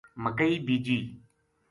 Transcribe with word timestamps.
مکئی 0.23 0.55
بیجی 0.65 0.99